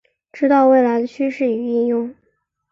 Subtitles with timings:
[0.33, 2.15] 知道未来的趋势与应用